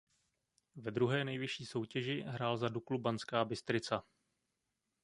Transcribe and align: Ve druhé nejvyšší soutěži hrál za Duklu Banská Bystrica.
Ve 0.75 0.91
druhé 0.91 1.25
nejvyšší 1.25 1.65
soutěži 1.65 2.21
hrál 2.27 2.57
za 2.57 2.69
Duklu 2.69 2.97
Banská 2.97 3.45
Bystrica. 3.45 4.03